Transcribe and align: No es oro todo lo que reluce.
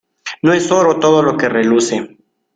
No 0.41 0.51
es 0.51 0.71
oro 0.71 0.99
todo 0.99 1.21
lo 1.21 1.37
que 1.37 1.47
reluce. 1.47 2.17